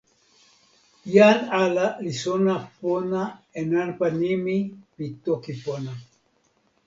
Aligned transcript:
jan 1.13 1.39
ala 1.63 1.87
li 2.03 2.11
sona 2.21 2.55
pona 2.79 3.21
e 3.59 3.61
nanpa 3.71 4.05
nimi 4.21 4.57
pi 4.95 5.05
toki 5.23 5.53
pona. 5.63 5.91